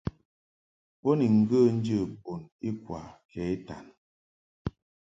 [1.01, 3.85] Bo ni ŋgə̌ njə̌ bun ikwa kɛ itan.